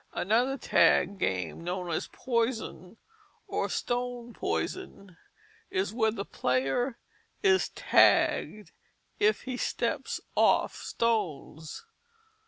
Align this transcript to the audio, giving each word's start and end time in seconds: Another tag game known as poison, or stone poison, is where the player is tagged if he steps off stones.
Another 0.15 0.57
tag 0.57 1.19
game 1.19 1.63
known 1.63 1.91
as 1.91 2.07
poison, 2.07 2.97
or 3.47 3.69
stone 3.69 4.33
poison, 4.33 5.15
is 5.69 5.93
where 5.93 6.09
the 6.09 6.25
player 6.25 6.97
is 7.43 7.69
tagged 7.69 8.71
if 9.19 9.43
he 9.43 9.57
steps 9.57 10.19
off 10.35 10.73
stones. 10.73 11.85